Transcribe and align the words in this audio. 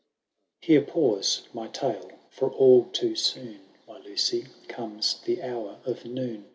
Here 0.61 0.81
pause, 0.81 1.43
my 1.53 1.67
tale; 1.67 2.09
for 2.31 2.49
all 2.51 2.85
too 2.85 3.13
soon, 3.15 3.59
M 3.87 4.01
J 4.01 4.09
Lucy, 4.09 4.45
comes 4.67 5.19
the 5.25 5.43
hour 5.43 5.77
of 5.85 6.05
noon. 6.05 6.49